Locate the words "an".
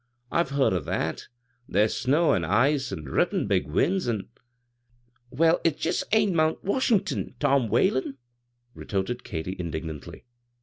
2.33-2.43, 2.91-3.03, 4.07-4.29